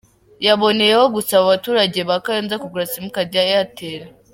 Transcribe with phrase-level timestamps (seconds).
[0.45, 4.01] Yaboneyeho gusaba abaturage ba Kayonza kugura Simukadi ya Airtel.